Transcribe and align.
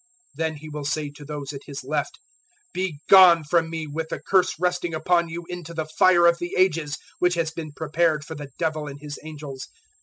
025:041 0.35 0.37
"Then 0.51 0.59
will 0.73 0.83
He 0.83 0.89
say 0.89 1.09
to 1.11 1.23
those 1.25 1.53
at 1.53 1.61
His 1.67 1.83
left, 1.83 2.17
"`Begone 2.75 3.45
from 3.45 3.69
me, 3.69 3.85
with 3.85 4.09
the 4.09 4.19
curse 4.19 4.55
resting 4.59 4.95
upon 4.95 5.29
you, 5.29 5.45
into 5.47 5.75
the 5.75 5.85
Fire 5.85 6.25
of 6.25 6.39
the 6.39 6.55
Ages, 6.57 6.97
which 7.19 7.35
has 7.35 7.51
been 7.51 7.71
prepared 7.71 8.25
for 8.25 8.33
the 8.33 8.49
Devil 8.57 8.87
and 8.87 8.99
his 8.99 9.19
angels. 9.23 9.67